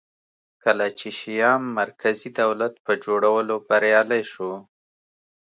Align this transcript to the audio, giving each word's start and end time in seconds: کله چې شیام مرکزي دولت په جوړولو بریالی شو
کله 0.63 0.85
چې 0.99 1.07
شیام 1.19 1.61
مرکزي 1.79 2.29
دولت 2.41 2.73
په 2.85 2.93
جوړولو 3.05 3.55
بریالی 3.67 4.23
شو 4.31 4.51